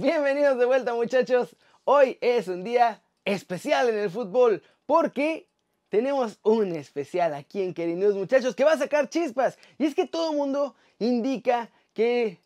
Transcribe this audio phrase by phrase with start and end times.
[0.00, 1.54] Bienvenidos de vuelta muchachos.
[1.84, 5.46] Hoy es un día especial en el fútbol porque
[5.90, 9.58] tenemos un especial aquí en Queridos muchachos que va a sacar chispas.
[9.76, 12.40] Y es que todo el mundo indica que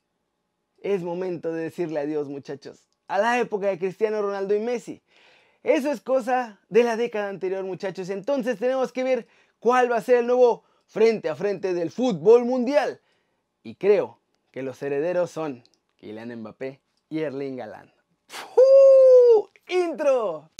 [0.82, 5.00] es momento de decirle adiós muchachos a la época de Cristiano Ronaldo y Messi.
[5.62, 8.08] Eso es cosa de la década anterior muchachos.
[8.08, 9.28] Entonces tenemos que ver
[9.60, 13.00] cuál va a ser el nuevo frente a frente del fútbol mundial.
[13.62, 14.18] Y creo
[14.50, 15.62] que los herederos son
[15.98, 16.83] Kylian Mbappé
[17.14, 17.90] y Erling Haaland.
[19.68, 20.50] ¡Intro!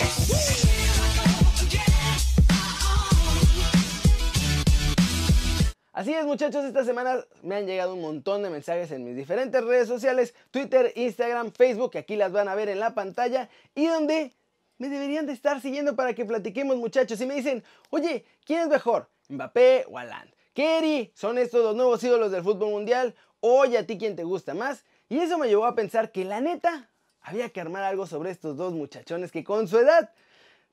[5.92, 9.64] Así es muchachos, esta semana me han llegado un montón de mensajes en mis diferentes
[9.64, 13.86] redes sociales, Twitter, Instagram, Facebook, que aquí las van a ver en la pantalla, y
[13.86, 14.32] donde
[14.78, 17.20] me deberían de estar siguiendo para que platiquemos muchachos.
[17.20, 19.08] Y me dicen, oye, ¿quién es mejor?
[19.28, 20.30] ¿Mbappé o Haaland?
[20.52, 23.16] Kerry, ¿son estos los nuevos ídolos del fútbol mundial?
[23.40, 24.84] Oye, ¿a ti quién te gusta más?
[25.14, 28.56] Y eso me llevó a pensar que la neta, había que armar algo sobre estos
[28.56, 30.10] dos muchachones que con su edad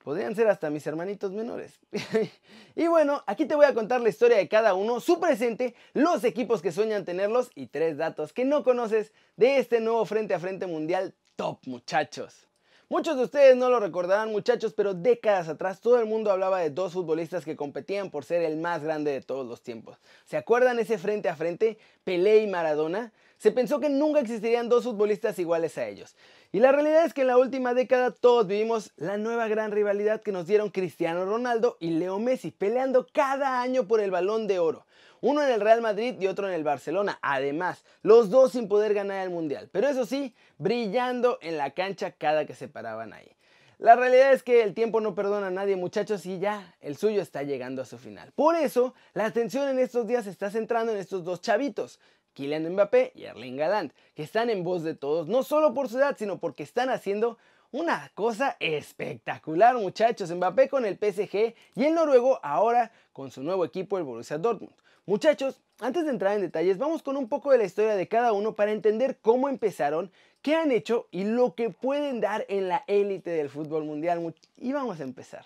[0.03, 1.79] podrían ser hasta mis hermanitos menores.
[2.75, 6.23] y bueno, aquí te voy a contar la historia de cada uno, su presente, los
[6.23, 10.39] equipos que sueñan tenerlos y tres datos que no conoces de este nuevo frente a
[10.39, 12.47] frente mundial top muchachos.
[12.89, 16.71] Muchos de ustedes no lo recordarán muchachos, pero décadas atrás todo el mundo hablaba de
[16.71, 19.99] dos futbolistas que competían por ser el más grande de todos los tiempos.
[20.25, 23.13] ¿Se acuerdan ese frente a frente, Pelé y Maradona?
[23.41, 26.15] Se pensó que nunca existirían dos futbolistas iguales a ellos.
[26.51, 30.21] Y la realidad es que en la última década todos vivimos la nueva gran rivalidad
[30.21, 34.59] que nos dieron Cristiano Ronaldo y Leo Messi, peleando cada año por el balón de
[34.59, 34.85] oro.
[35.21, 37.17] Uno en el Real Madrid y otro en el Barcelona.
[37.23, 39.69] Además, los dos sin poder ganar el Mundial.
[39.71, 43.35] Pero eso sí, brillando en la cancha cada que se paraban ahí.
[43.79, 47.23] La realidad es que el tiempo no perdona a nadie muchachos y ya el suyo
[47.23, 48.31] está llegando a su final.
[48.33, 51.99] Por eso, la atención en estos días se está centrando en estos dos chavitos.
[52.33, 55.97] Kylian Mbappé y Erling Haaland, que están en voz de todos, no solo por su
[55.97, 57.37] edad, sino porque están haciendo
[57.71, 60.31] una cosa espectacular, muchachos.
[60.31, 64.75] Mbappé con el PSG y el noruego ahora con su nuevo equipo, el Borussia Dortmund.
[65.05, 68.33] Muchachos, antes de entrar en detalles, vamos con un poco de la historia de cada
[68.33, 72.83] uno para entender cómo empezaron, qué han hecho y lo que pueden dar en la
[72.87, 74.33] élite del fútbol mundial.
[74.57, 75.45] Y vamos a empezar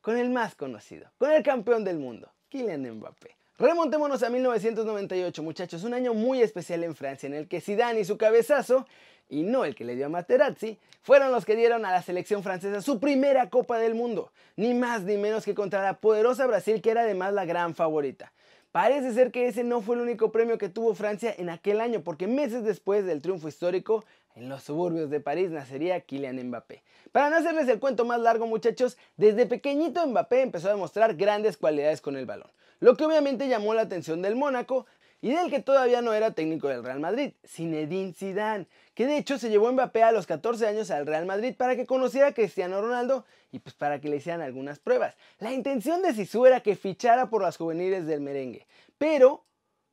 [0.00, 3.36] con el más conocido, con el campeón del mundo, Kylian Mbappé.
[3.56, 8.04] Remontémonos a 1998, muchachos, un año muy especial en Francia en el que Zidane y
[8.04, 8.84] su cabezazo,
[9.28, 12.42] y no el que le dio a Materazzi, fueron los que dieron a la selección
[12.42, 16.82] francesa su primera Copa del Mundo, ni más ni menos que contra la poderosa Brasil
[16.82, 18.32] que era además la gran favorita.
[18.72, 22.02] Parece ser que ese no fue el único premio que tuvo Francia en aquel año,
[22.02, 24.04] porque meses después del triunfo histórico,
[24.34, 26.82] en los suburbios de París nacería Kylian Mbappé.
[27.12, 31.56] Para no hacerles el cuento más largo, muchachos, desde pequeñito Mbappé empezó a demostrar grandes
[31.56, 32.50] cualidades con el balón
[32.84, 34.84] lo que obviamente llamó la atención del Mónaco
[35.22, 39.38] y del que todavía no era técnico del Real Madrid, Zinedine Zidane, que de hecho
[39.38, 42.82] se llevó Mbappé a los 14 años al Real Madrid para que conociera a Cristiano
[42.82, 45.16] Ronaldo y pues para que le hicieran algunas pruebas.
[45.38, 48.66] La intención de Sisu era que fichara por las juveniles del merengue,
[48.98, 49.46] pero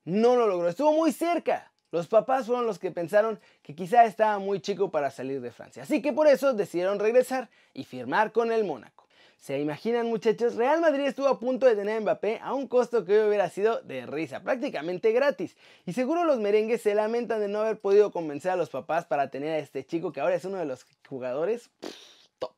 [0.03, 1.71] no lo logró, estuvo muy cerca.
[1.91, 5.83] Los papás fueron los que pensaron que quizá estaba muy chico para salir de Francia,
[5.83, 9.00] así que por eso decidieron regresar y firmar con el Mónaco.
[9.41, 10.53] ¿Se imaginan muchachos?
[10.53, 13.49] Real Madrid estuvo a punto de tener a Mbappé a un costo que hoy hubiera
[13.49, 15.57] sido de risa, prácticamente gratis.
[15.83, 19.31] Y seguro los merengues se lamentan de no haber podido convencer a los papás para
[19.31, 21.71] tener a este chico que ahora es uno de los jugadores
[22.37, 22.53] top.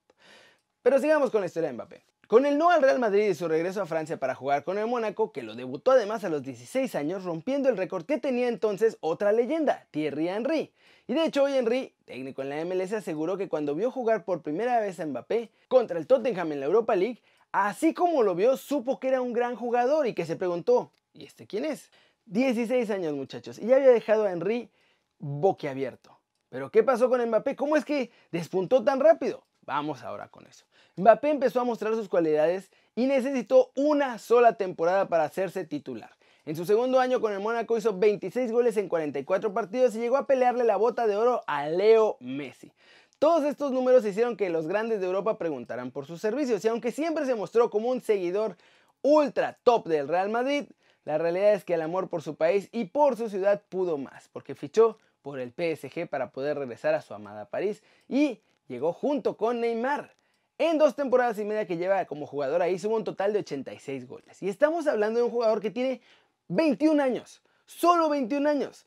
[0.82, 2.13] Pero sigamos con la historia de Mbappé.
[2.28, 4.88] Con el no al Real Madrid y su regreso a Francia para jugar con el
[4.88, 8.98] Mónaco, que lo debutó además a los 16 años, rompiendo el récord que tenía entonces
[9.02, 10.72] otra leyenda, Thierry Henry.
[11.06, 14.42] Y de hecho hoy Henry, técnico en la MLS, aseguró que cuando vio jugar por
[14.42, 18.56] primera vez a Mbappé contra el Tottenham en la Europa League, así como lo vio,
[18.56, 21.92] supo que era un gran jugador y que se preguntó, ¿y este quién es?
[22.28, 24.72] 16 años muchachos, y ya había dejado a Henry
[25.20, 26.18] boquiabierto.
[26.48, 27.58] Pero ¿qué pasó con Mbappé?
[27.58, 29.44] ¿Cómo es que despuntó tan rápido?
[29.66, 30.66] Vamos ahora con eso.
[30.98, 36.12] Mbappé empezó a mostrar sus cualidades y necesitó una sola temporada para hacerse titular.
[36.46, 40.18] En su segundo año con el Mónaco hizo 26 goles en 44 partidos y llegó
[40.18, 42.74] a pelearle la bota de oro a Leo Messi.
[43.18, 46.92] Todos estos números hicieron que los grandes de Europa preguntaran por sus servicios y aunque
[46.92, 48.58] siempre se mostró como un seguidor
[49.02, 50.66] ultra top del Real Madrid,
[51.06, 54.28] la realidad es que el amor por su país y por su ciudad pudo más,
[54.34, 59.38] porque fichó por el PSG para poder regresar a su amada París y llegó junto
[59.38, 60.16] con Neymar.
[60.58, 64.08] En dos temporadas y media que lleva como jugador ahí sumó un total de 86
[64.08, 64.42] goles.
[64.42, 66.02] Y estamos hablando de un jugador que tiene
[66.48, 67.42] 21 años.
[67.66, 68.86] Solo 21 años.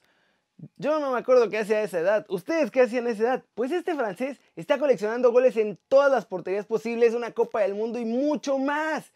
[0.76, 2.26] Yo no me acuerdo qué hacía a esa edad.
[2.28, 3.44] ¿Ustedes qué hacían a esa edad?
[3.55, 7.99] Pues este francés está coleccionando goles en todas las porterías posibles, una Copa del Mundo
[7.99, 9.12] y mucho más.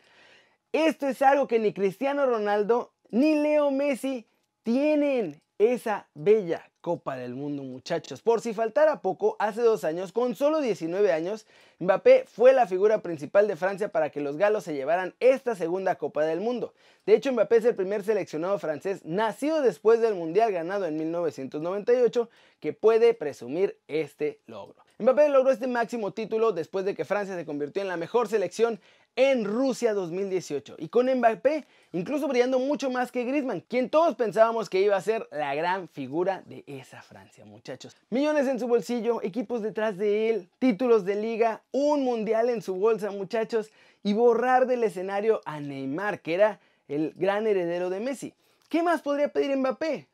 [0.72, 4.26] Esto es algo que ni Cristiano Ronaldo ni Leo Messi
[4.62, 5.40] tienen.
[5.58, 8.22] Esa bella Copa del Mundo, muchachos.
[8.22, 11.46] Por si faltara poco, hace dos años, con solo 19 años,
[11.78, 15.96] Mbappé fue la figura principal de Francia para que los galos se llevaran esta segunda
[15.96, 16.74] Copa del Mundo.
[17.06, 22.28] De hecho, Mbappé es el primer seleccionado francés nacido después del Mundial ganado en 1998
[22.60, 24.76] que puede presumir este logro.
[25.00, 28.80] Mbappé logró este máximo título después de que Francia se convirtió en la mejor selección
[29.16, 34.70] en Rusia 2018 y con Mbappé incluso brillando mucho más que Griezmann, quien todos pensábamos
[34.70, 37.96] que iba a ser la gran figura de esa Francia, muchachos.
[38.10, 42.74] Millones en su bolsillo, equipos detrás de él, títulos de liga, un mundial en su
[42.76, 43.70] bolsa, muchachos,
[44.02, 48.34] y borrar del escenario a Neymar, que era el gran heredero de Messi.
[48.68, 50.06] ¿Qué más podría pedir Mbappé?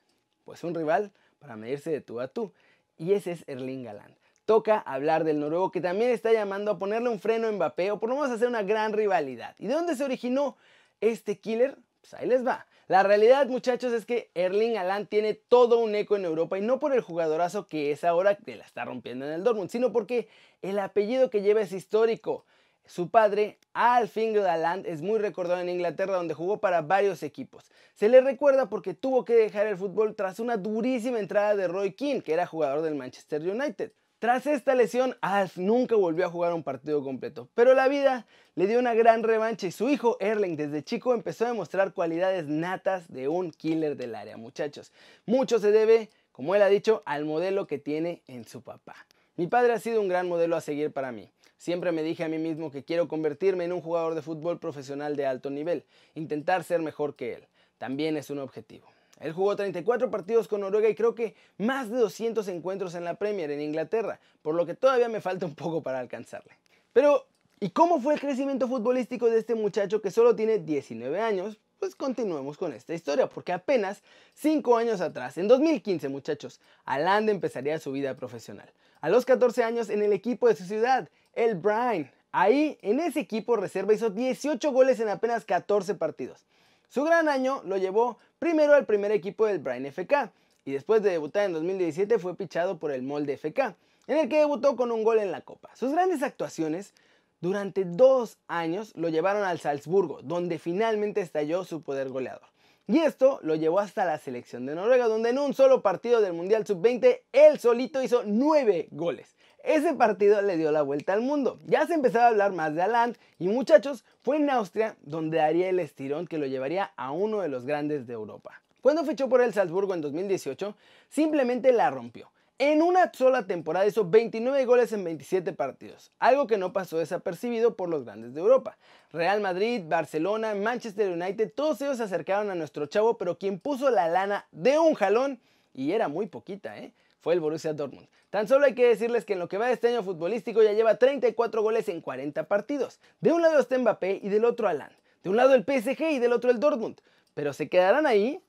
[0.44, 2.52] Pues un rival para medirse de tú a tú,
[2.98, 7.10] y ese es Erling Haaland toca hablar del noruego que también está llamando a ponerle
[7.10, 9.54] un freno a Mbappé o por lo menos hacer una gran rivalidad.
[9.58, 10.56] ¿Y de dónde se originó
[11.00, 11.76] este killer?
[12.00, 12.66] Pues ahí les va.
[12.88, 16.78] La realidad, muchachos, es que Erling Haaland tiene todo un eco en Europa y no
[16.78, 20.28] por el jugadorazo que es ahora que la está rompiendo en el Dortmund, sino porque
[20.62, 22.46] el apellido que lleva es histórico.
[22.84, 27.72] Su padre, Alfingred Haaland, es muy recordado en Inglaterra donde jugó para varios equipos.
[27.94, 31.94] Se le recuerda porque tuvo que dejar el fútbol tras una durísima entrada de Roy
[31.94, 33.90] Keane, que era jugador del Manchester United.
[34.18, 38.66] Tras esta lesión, Alf nunca volvió a jugar un partido completo, pero la vida le
[38.66, 43.12] dio una gran revancha y su hijo Erling desde chico empezó a demostrar cualidades natas
[43.12, 44.90] de un killer del área, muchachos.
[45.26, 48.96] Mucho se debe, como él ha dicho, al modelo que tiene en su papá.
[49.36, 51.30] Mi padre ha sido un gran modelo a seguir para mí.
[51.58, 55.16] Siempre me dije a mí mismo que quiero convertirme en un jugador de fútbol profesional
[55.16, 55.84] de alto nivel,
[56.14, 57.48] intentar ser mejor que él.
[57.76, 58.95] También es un objetivo.
[59.20, 63.14] Él jugó 34 partidos con Noruega y creo que más de 200 encuentros en la
[63.14, 66.52] Premier en Inglaterra, por lo que todavía me falta un poco para alcanzarle.
[66.92, 67.26] Pero,
[67.60, 71.58] ¿y cómo fue el crecimiento futbolístico de este muchacho que solo tiene 19 años?
[71.78, 74.02] Pues continuemos con esta historia, porque apenas
[74.34, 78.72] 5 años atrás, en 2015 muchachos, Aland empezaría su vida profesional.
[79.00, 82.10] A los 14 años en el equipo de su ciudad, el Brian.
[82.32, 86.46] Ahí, en ese equipo reserva, hizo 18 goles en apenas 14 partidos.
[86.88, 90.30] Su gran año lo llevó primero al primer equipo del Brian FK
[90.64, 94.38] y después de debutar en 2017 fue pichado por el Molde FK, en el que
[94.38, 95.70] debutó con un gol en la Copa.
[95.74, 96.94] Sus grandes actuaciones
[97.40, 102.48] durante dos años lo llevaron al Salzburgo, donde finalmente estalló su poder goleador.
[102.88, 106.34] Y esto lo llevó hasta la selección de Noruega, donde en un solo partido del
[106.34, 109.36] Mundial Sub-20 él solito hizo nueve goles.
[109.64, 111.58] Ese partido le dio la vuelta al mundo.
[111.66, 115.68] Ya se empezaba a hablar más de Aland y muchachos, fue en Austria donde haría
[115.68, 118.62] el estirón que lo llevaría a uno de los grandes de Europa.
[118.82, 120.76] Cuando fichó por el Salzburgo en 2018,
[121.08, 122.30] simplemente la rompió.
[122.58, 127.76] En una sola temporada hizo 29 goles en 27 partidos, algo que no pasó desapercibido
[127.76, 128.78] por los grandes de Europa.
[129.12, 133.90] Real Madrid, Barcelona, Manchester United, todos ellos se acercaron a nuestro chavo, pero quien puso
[133.90, 135.38] la lana de un jalón,
[135.74, 136.94] y era muy poquita, ¿eh?
[137.20, 138.08] fue el Borussia Dortmund.
[138.30, 140.72] Tan solo hay que decirles que en lo que va de este año futbolístico ya
[140.72, 143.00] lleva 34 goles en 40 partidos.
[143.20, 144.92] De un lado está Mbappé y del otro Alan.
[145.22, 147.00] De un lado el PSG y del otro el Dortmund.
[147.34, 148.40] Pero se quedarán ahí.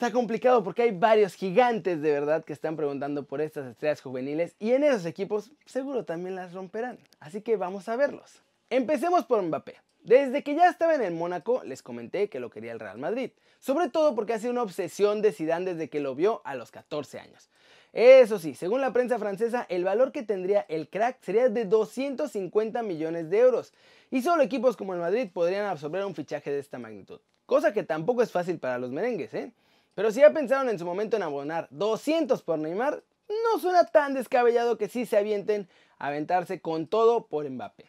[0.00, 4.56] Está complicado porque hay varios gigantes de verdad que están preguntando por estas estrellas juveniles
[4.58, 6.98] y en esos equipos seguro también las romperán.
[7.18, 8.42] Así que vamos a verlos.
[8.70, 9.76] Empecemos por Mbappé.
[10.02, 13.32] Desde que ya estaba en el Mónaco, les comenté que lo quería el Real Madrid,
[13.58, 16.70] sobre todo porque ha sido una obsesión de Zidane desde que lo vio a los
[16.70, 17.50] 14 años.
[17.92, 22.82] Eso sí, según la prensa francesa, el valor que tendría el crack sería de 250
[22.82, 23.74] millones de euros,
[24.10, 27.82] y solo equipos como el Madrid podrían absorber un fichaje de esta magnitud, cosa que
[27.82, 29.52] tampoco es fácil para los merengues, ¿eh?
[30.00, 34.14] Pero si ya pensaron en su momento en abonar 200 por Neymar, no suena tan
[34.14, 37.84] descabellado que sí se avienten a aventarse con todo por Mbappé.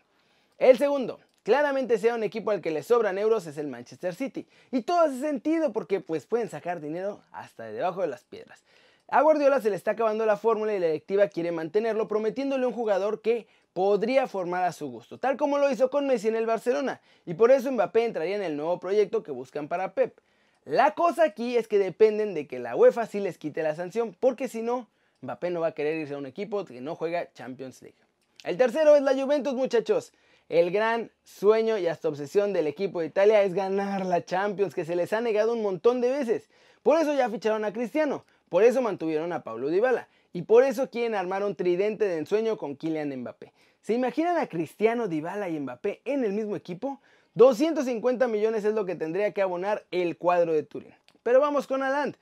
[0.57, 4.45] El segundo, claramente sea un equipo al que le sobran euros es el Manchester City.
[4.71, 8.61] Y todo hace sentido porque pues pueden sacar dinero hasta de debajo de las piedras.
[9.07, 12.73] A Guardiola se le está acabando la fórmula y la directiva quiere mantenerlo prometiéndole un
[12.73, 16.45] jugador que podría formar a su gusto, tal como lo hizo con Messi en el
[16.45, 16.99] Barcelona.
[17.25, 20.19] Y por eso Mbappé entraría en el nuevo proyecto que buscan para Pep.
[20.65, 24.15] La cosa aquí es que dependen de que la UEFA sí les quite la sanción,
[24.19, 24.87] porque si no,
[25.21, 27.97] Mbappé no va a querer irse a un equipo que no juega Champions League.
[28.43, 30.13] El tercero es la Juventus, muchachos.
[30.49, 34.85] El gran sueño y hasta obsesión del equipo de Italia es ganar la Champions, que
[34.85, 36.49] se les ha negado un montón de veces.
[36.83, 40.89] Por eso ya ficharon a Cristiano, por eso mantuvieron a Pablo Dybala y por eso
[40.89, 43.53] quieren armar un tridente de ensueño con Kylian Mbappé.
[43.81, 46.99] ¿Se imaginan a Cristiano, Dybala y Mbappé en el mismo equipo?
[47.35, 50.93] 250 millones es lo que tendría que abonar el cuadro de Turín.
[51.23, 52.15] Pero vamos con Aland,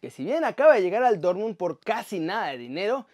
[0.00, 3.06] que si bien acaba de llegar al Dortmund por casi nada de dinero,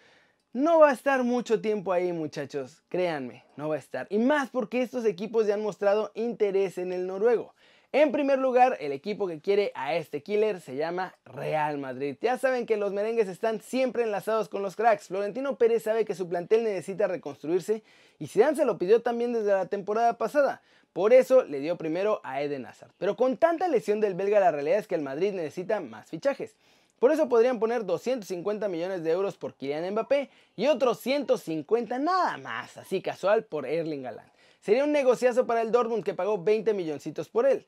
[0.53, 2.83] no va a estar mucho tiempo ahí, muchachos.
[2.87, 4.07] Créanme, no va a estar.
[4.09, 7.53] Y más porque estos equipos ya han mostrado interés en el noruego.
[7.93, 12.15] En primer lugar, el equipo que quiere a este killer se llama Real Madrid.
[12.21, 15.09] Ya saben que los merengues están siempre enlazados con los cracks.
[15.09, 17.83] Florentino Pérez sabe que su plantel necesita reconstruirse
[18.17, 20.61] y Zidane se lo pidió también desde la temporada pasada.
[20.93, 22.91] Por eso le dio primero a Eden Hazard.
[22.97, 26.55] Pero con tanta lesión del belga la realidad es que el Madrid necesita más fichajes.
[26.99, 32.37] Por eso podrían poner 250 millones de euros por Kylian Mbappé y otros 150 nada
[32.37, 34.29] más, así casual, por Erling Haaland.
[34.59, 37.65] Sería un negociazo para el Dortmund que pagó 20 milloncitos por él.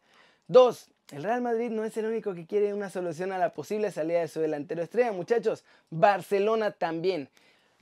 [0.50, 0.90] 2.
[1.14, 4.20] El Real Madrid no es el único que quiere una solución a la posible salida
[4.20, 5.64] de su delantero estrella, muchachos.
[5.90, 7.30] Barcelona también.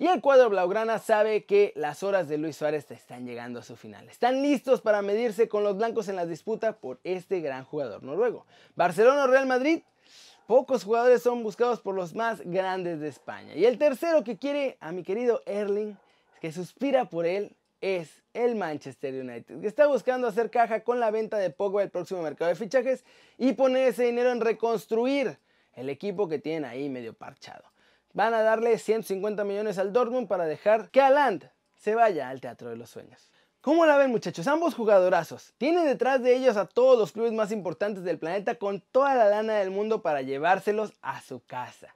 [0.01, 3.75] Y el cuadro blaugrana sabe que las horas de Luis Suárez están llegando a su
[3.75, 4.09] final.
[4.09, 8.47] Están listos para medirse con los blancos en la disputa por este gran jugador noruego.
[8.73, 9.83] Barcelona o Real Madrid,
[10.47, 13.53] pocos jugadores son buscados por los más grandes de España.
[13.53, 15.95] Y el tercero que quiere a mi querido Erling,
[16.39, 21.11] que suspira por él, es el Manchester United, que está buscando hacer caja con la
[21.11, 23.05] venta de Pogba el próximo mercado de fichajes
[23.37, 25.37] y poner ese dinero en reconstruir
[25.75, 27.70] el equipo que tienen ahí medio parchado.
[28.13, 32.69] Van a darle 150 millones al Dortmund para dejar que Aland se vaya al Teatro
[32.69, 33.31] de los Sueños.
[33.61, 34.47] ¿Cómo la ven muchachos?
[34.47, 35.53] Ambos jugadorazos.
[35.57, 39.25] Tienen detrás de ellos a todos los clubes más importantes del planeta con toda la
[39.25, 41.93] lana del mundo para llevárselos a su casa.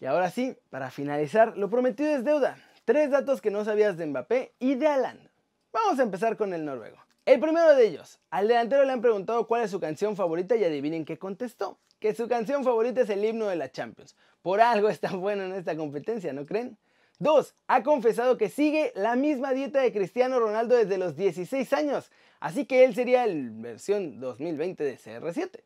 [0.00, 2.58] Y ahora sí, para finalizar, lo prometido es deuda.
[2.84, 5.30] Tres datos que no sabías de Mbappé y de Alan.
[5.72, 6.98] Vamos a empezar con el noruego.
[7.26, 10.62] El primero de ellos, al delantero le han preguntado cuál es su canción favorita y
[10.62, 11.76] adivinen qué contestó.
[11.98, 14.14] Que su canción favorita es el himno de la Champions.
[14.42, 16.78] Por algo es tan bueno en esta competencia, ¿no creen?
[17.18, 22.12] Dos, Ha confesado que sigue la misma dieta de Cristiano Ronaldo desde los 16 años,
[22.38, 25.62] así que él sería el versión 2020 de CR7.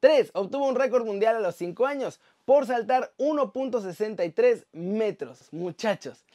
[0.00, 0.30] 3.
[0.34, 5.48] Obtuvo un récord mundial a los 5 años por saltar 1.63 metros.
[5.52, 6.26] Muchachos,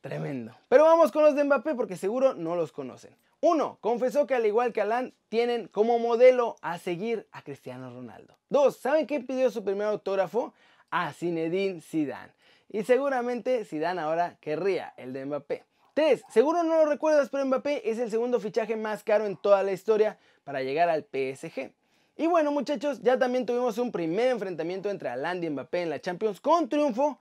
[0.00, 0.54] tremendo.
[0.68, 3.14] Pero vamos con los de Mbappé porque seguro no los conocen.
[3.40, 3.78] 1.
[3.80, 8.36] Confesó que al igual que Alan, tienen como modelo a seguir a Cristiano Ronaldo.
[8.50, 8.76] 2.
[8.76, 10.52] ¿Saben qué pidió su primer autógrafo?
[10.90, 12.32] A Zinedine Zidane.
[12.68, 15.64] Y seguramente Zidane ahora querría el de Mbappé.
[15.94, 16.22] 3.
[16.28, 19.72] Seguro no lo recuerdas, pero Mbappé es el segundo fichaje más caro en toda la
[19.72, 21.72] historia para llegar al PSG.
[22.16, 26.00] Y bueno muchachos, ya también tuvimos un primer enfrentamiento entre Haaland y Mbappé en la
[26.00, 27.18] Champions con triunfo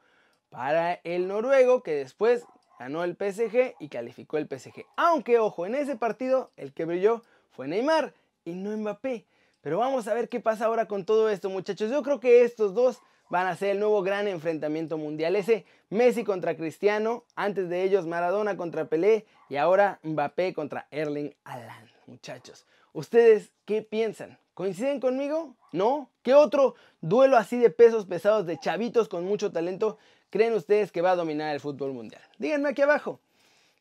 [0.49, 2.43] para el noruego que después
[2.79, 4.85] ganó el PSG y calificó el PSG.
[4.95, 7.21] Aunque ojo, en ese partido el que brilló
[7.51, 8.13] fue Neymar
[8.45, 9.25] y no Mbappé.
[9.61, 11.91] Pero vamos a ver qué pasa ahora con todo esto muchachos.
[11.91, 15.35] Yo creo que estos dos van a ser el nuevo gran enfrentamiento mundial.
[15.35, 21.35] Ese Messi contra Cristiano, antes de ellos Maradona contra Pelé y ahora Mbappé contra Erling
[21.43, 21.89] Haaland.
[22.07, 24.39] Muchachos, ¿ustedes qué piensan?
[24.59, 25.55] ¿Coinciden conmigo?
[25.71, 26.09] ¿No?
[26.21, 29.97] ¿Qué otro duelo así de pesos pesados de chavitos con mucho talento
[30.29, 32.21] creen ustedes que va a dominar el fútbol mundial?
[32.39, 33.21] Díganme aquí abajo.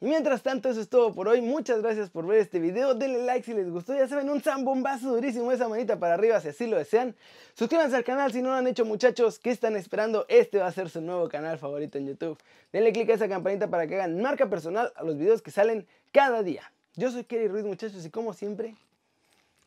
[0.01, 1.41] Y mientras tanto, eso es todo por hoy.
[1.41, 2.95] Muchas gracias por ver este video.
[2.95, 3.93] Denle like si les gustó.
[3.93, 7.17] Ya saben, un zambombazo durísimo, esa manita para arriba si así lo desean.
[7.55, 9.41] Suscríbanse al canal si no lo han hecho, muchachos.
[9.41, 10.27] ¿Qué están esperando?
[10.29, 12.39] Este va a ser su nuevo canal favorito en YouTube.
[12.73, 15.89] Denle click a esa campanita para que hagan marca personal a los videos que salen
[16.13, 16.71] cada día.
[16.95, 18.77] Yo soy Kerry Ruiz, muchachos, y como siempre,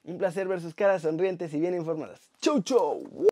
[0.04, 2.32] un placer ver sus caras sonrientes y bien informadas.
[2.42, 3.31] ¡Chau, chau!